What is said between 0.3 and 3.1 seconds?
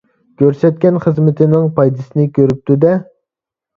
كۆرسەتكەن خىزمىتىنىڭ پايدىسىنى كۆرۈپتۇ-دە.